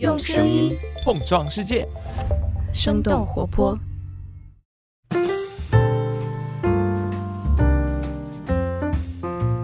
[0.00, 1.86] 用声音碰撞世界，
[2.72, 3.78] 生动活泼。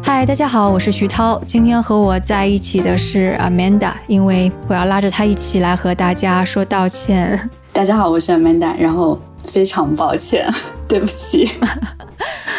[0.05, 1.43] 嗨，大家好，我是徐涛。
[1.45, 7.51] 今天和我在一起的是 Amanda，因为我要拉着她一起来和大家说道歉。
[7.73, 10.49] 大家好，我是 Amanda，然后非常抱歉，
[10.87, 11.51] 对不起。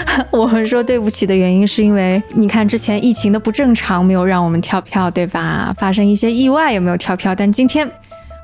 [0.31, 5.73] 我们说对不起的原因是因为你看之前疫情的不正常没有让我们跳票，对吧？
[5.77, 7.89] 发生一些意外也没有跳票，但今天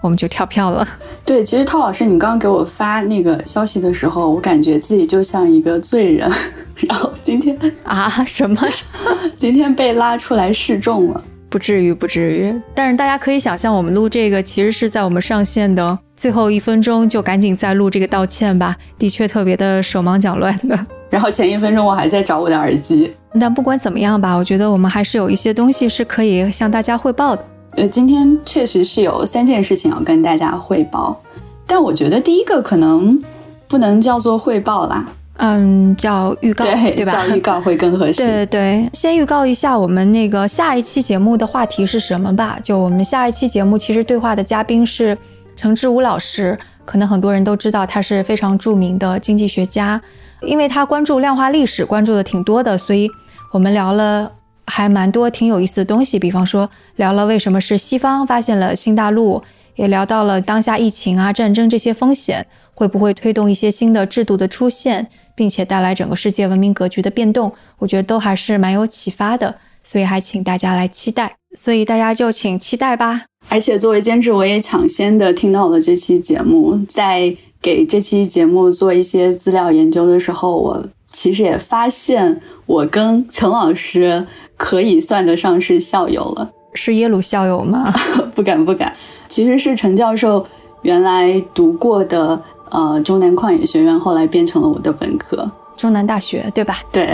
[0.01, 0.87] 我们就跳票了。
[1.25, 6.31] 对，其实涛老师，你刚刚给我发那个消息的时候，我感觉自己就像一个罪人，
[6.87, 8.61] 然后今天啊什么？
[9.37, 11.23] 今天被拉出来示众了？
[11.49, 12.53] 不至于，不至于。
[12.73, 20.85] 但是大家可以想象，我们录这个其实是在我们上线的最后一分钟就赶紧再录这个道歉吧，的确特别的手忙脚乱的。
[21.09, 23.13] 然后前一分钟我还在找我的耳机。
[23.39, 27.45] 但不管怎么样吧，我觉得我们还是有一些东西是可以向大家汇报的。
[27.71, 31.21] 呃，今天确实是有三件事情要跟大家汇报，
[31.67, 33.21] 但我觉得第一个可能
[33.67, 37.11] 不能叫做汇报啦，嗯，叫预告，对吧？
[37.27, 38.23] 叫预告会更合适。
[38.23, 42.57] 对对对，先预告一下我们那个下一期节目的话题是什么吧。
[42.63, 45.15] 就我们下一期节目，其实对话的嘉宾是
[45.55, 50.01] 程志武老师，可能很多人都知道他是非常著名的经济学家，
[50.41, 53.09] 因为他关注量化历史，关注的挺多的，所以
[53.51, 54.33] 我们聊了。
[54.69, 59.41] 还蛮多挺有意思的东西，比方说聊了为什么是西方发现了新大陆，
[59.77, 67.49] 也聊到了当下疫情啊、战争这些风险会不会推动一些新的制度的出现，并且带来整个世界文明格局的变动，
[67.79, 73.21] 我觉得都还是蛮有启发的，所以还请大家来期待，所以大家就请期待吧。
[73.47, 84.25] 而且作为监制，我也抢先的听到了这期节目，在给这期节目做一些资料研究的时候，我其实也发现我跟陈老师。
[84.59, 87.93] 可以算得上是校友了，是耶鲁校友吗？
[88.33, 88.91] 不敢不敢，
[89.29, 90.43] 其实是陈教授
[90.81, 92.41] 原来读过的，
[92.71, 96.79] 呃，中南矿业学院，后来变成了我的本科，中南大学，对吧？
[96.91, 97.13] 对，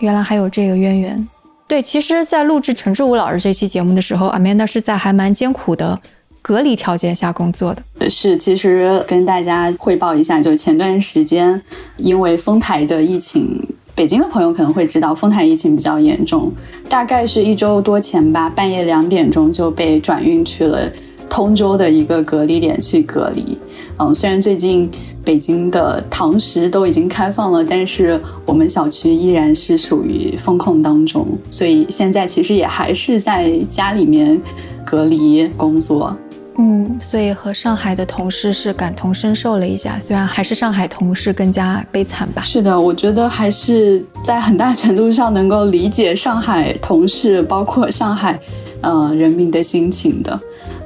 [0.00, 1.26] 原来还有这个渊源。
[1.66, 5.98] 对，其实，在录制陈志武老师这期节目的时候，Amanda 是在还蛮艰苦的
[6.42, 8.10] 隔离条件下工作的。
[8.10, 11.62] 是，其实跟大家汇报一下，就前段时间
[11.96, 13.58] 因为丰台的疫情。
[13.94, 16.50] 北京的朋友可能会知道，丰台疫情比较严重，
[16.88, 20.90] 大概是一周多前吧，半夜两点钟就被转运去了
[21.28, 23.56] 通州的一个隔离点去隔离。
[23.98, 24.90] 嗯，虽然最近
[25.22, 34.40] 北京的堂食都已经开放了，但是我们小区依然是属于封控当中，所以现在其实也还是在家里面
[34.86, 36.16] 隔离工作。
[36.58, 42.42] 嗯，所以和上海的同事是感同身受了一下，虽然还是上海同事更加悲惨吧。
[42.42, 48.38] 是的，我觉得还是在很大程度上能够理解上海同事，包括上海，
[48.82, 50.38] 呃，人民的心情的。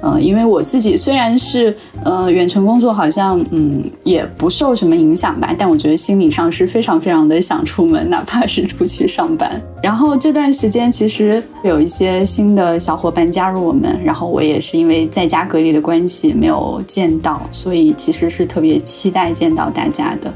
[0.07, 9.61] 嗯，因为我自己虽然是呃远程工作，好像嗯也不受什么影响吧，但我觉得心理上是非常非常的想出门，哪怕是出去上班。
[9.83, 20.33] 然后这段时间其实有一些新的小伙伴加入我们，然后我也是因为在家隔离的关系没有见到，所以其实是特别期待见到大家的。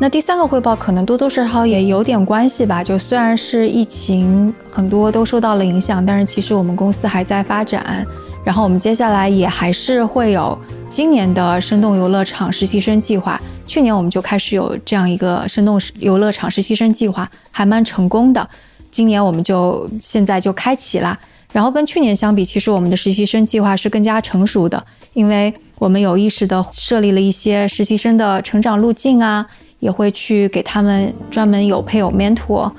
[0.00, 8.06] 那第三个汇报可能多多少少也有点关系吧，就虽然是疫情很多都受到了影响，但是其实我们公司还在发展。
[8.48, 13.38] 然后我们接下来也还是会有今年的生动游乐场实习生计划。
[13.66, 18.48] 去年我们就开始有这样一个生动游乐场实习生计划，还蛮成功的。
[18.90, 21.18] 今年我们就现在就开启了。
[21.52, 24.82] 然后跟去年相比，其实我们的实习生计划是更加成熟的，
[25.12, 29.46] 因为我们有意识的设立了一些实习生的成长路径啊，
[29.80, 32.72] 也会去给他们专门有配有 mentor。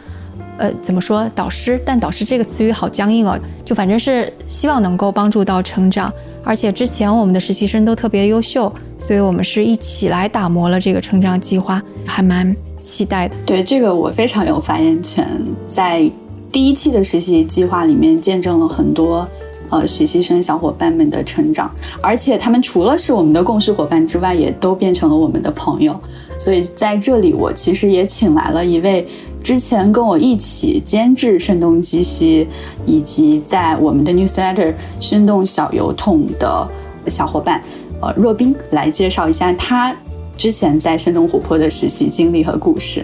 [0.59, 1.81] 呃，怎么说导师？
[1.85, 6.11] 但导师这个词语好僵硬哦，就反正是希望能够帮助到成长。
[6.43, 13.35] 而且之前我们的实习生都特别优秀，所以我们是一起来打磨了这个成长计划，还蛮期待的。
[13.45, 15.25] 对这个我非常有发言权，
[15.65, 16.11] 在
[16.51, 19.25] 第一期的实习计划里面见证了很多
[19.69, 25.97] 呃实习生小伙伴们的成长，而且他们除了是我们的共事伙伴之外，也都变成了我们的朋友。
[26.37, 29.07] 所以在这里，我其实也请来了一位。
[29.41, 32.45] 之前跟我一起监制《声东击西》，
[32.85, 36.69] 以及在我们的 newsletter《声动小油桶》的
[37.07, 37.61] 小伙伴，
[38.01, 39.95] 呃，若冰来介绍一下他
[40.37, 43.03] 之前在生动活泼的实习经历和故事。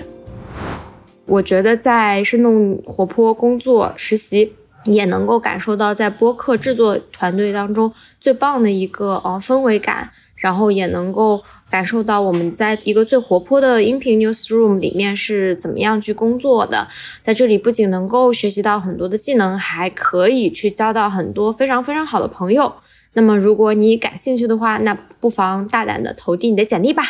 [1.25, 4.53] 我觉得在生动活泼工作实习，
[4.85, 10.09] 也能够感受到在播客制作团队当中最棒的一个呃氛围感。
[10.35, 11.41] 然后也能够
[11.71, 16.85] 感受到我们在一个最活泼的音频 newsroom 里面是怎么样去工作的。
[17.21, 22.75] 在这里不仅能够学习到很多的技能，还可以去交到很多非常非常好的朋友。
[23.13, 27.01] 那么如果你感兴趣的话，那不妨大胆的投递你的简历吧。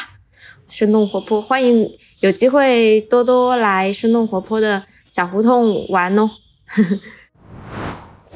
[0.70, 1.90] 生动活泼，欢迎
[2.20, 6.30] 有机会多多来生动活泼的小胡同玩哦。
[6.68, 7.00] 呵呵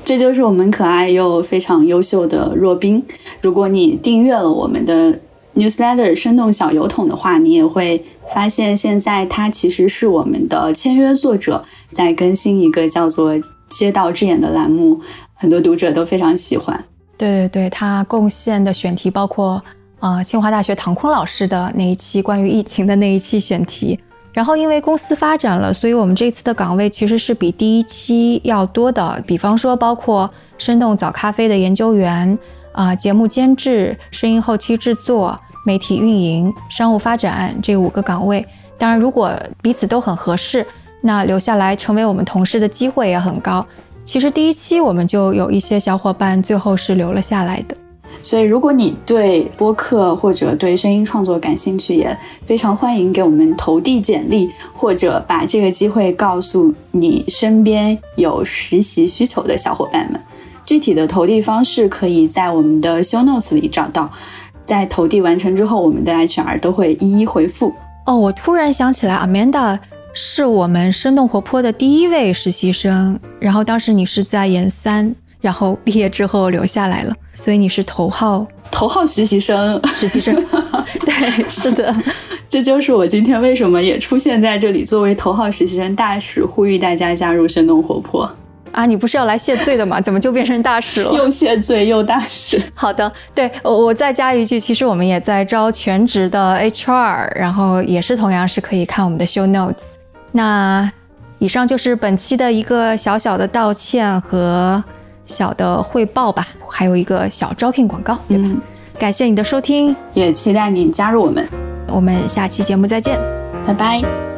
[0.10, 3.06] 这就是我们可爱又非常优秀的若冰。
[3.44, 5.20] 如果你订阅了我们的
[5.54, 8.04] newsletter 生动小油桶的话，你也会
[8.34, 13.36] 发现现在他其实是我们的签约作者，在更新一个叫做
[13.70, 15.00] 《街道之眼》的栏目，
[15.36, 16.84] 很多读者都非常喜欢。
[17.16, 19.64] 对对对，他贡献的选题包括。
[20.00, 24.00] 啊，清华大学唐坤老师的那一期关于疫情的那一期选题，
[24.32, 29.22] 然后因为公司发展了，所以我们这次的岗位其实是比第一期要多的。
[29.26, 32.38] 比方说，包括生动早咖啡的研究员，
[32.72, 38.46] 啊，节目监制、声音后期制作、媒体运营、商务发展这五个岗位。
[38.78, 40.66] 当然，如果彼此都很合适，
[41.02, 43.66] 那留下来成为我们同事的机会也很高。
[44.06, 47.76] 其实第一期我们就有一些小伙伴最后是留了下来的。
[48.22, 60.22] 所以，如果你对播客或者对声音创作感兴趣，也非常欢迎给我们投递简历，或者把这个机会告诉你身边有实习需求的小伙伴们。
[60.66, 64.10] 具体的投递方式可以在我们的 show notes 里找到。
[64.66, 67.74] 在投递完成之后，我们的 HR 都会一一回复。
[68.06, 69.80] 哦，我突然想起来，Amanda
[70.14, 75.16] 是我们生动活泼的第一位实习生，然后当时你是在研三。
[75.42, 80.36] 然后毕业之后留下来了，所以你是头号头号实习生，实习生，
[81.06, 81.96] 对，是的，
[82.48, 88.30] 这就是我今天为什么也出现在这里，作为头号实习生大使，呼吁大家加入生动活泼
[88.72, 88.86] 啊！
[88.86, 90.00] 你不是要来谢罪的吗？
[90.02, 91.12] 怎么就变成大使了？
[91.14, 92.62] 又谢罪又大使。
[92.76, 99.96] 好的，对我我再加一句，其实我们也在招全职的 HR，然后也是同样是可以看我们的 show notes。
[100.34, 100.92] 那
[101.40, 104.84] 以上就是本期的一个小小的道歉和。
[105.30, 108.50] 小的汇报吧，还有一个小招聘广告，对吧？
[108.98, 111.48] 感谢你的收听，也期待你加入我们。
[111.88, 113.18] 我们下期节目再见，
[113.66, 114.29] 拜拜。